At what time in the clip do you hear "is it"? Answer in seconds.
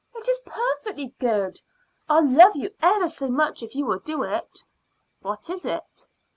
5.47-6.07